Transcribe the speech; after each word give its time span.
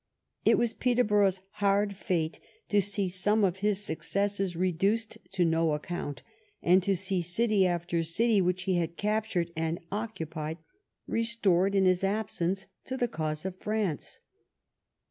It 0.45 0.57
was 0.57 0.73
Peterborough's 0.73 1.41
hard 1.61 1.95
fate 1.95 2.39
to 2.69 2.81
see 2.81 3.07
some 3.07 3.43
of 3.43 3.57
his 3.57 3.83
successes 3.85 4.55
reduced 4.55 5.19
to 5.33 5.45
no 5.45 5.73
account, 5.73 6.23
and 6.63 6.81
to 6.81 6.95
see 6.95 7.21
city 7.21 7.67
after 7.67 8.01
city 8.01 8.41
which 8.41 8.63
he 8.63 8.77
had 8.77 8.97
captured 8.97 9.51
and 9.55 9.77
occupied 9.91 10.57
restored 11.05 11.75
in 11.75 11.85
his 11.85 12.03
absence 12.03 12.65
to 12.85 12.97
the 12.97 13.07
cause 13.07 13.45
of 13.45 13.59
France. 13.59 14.21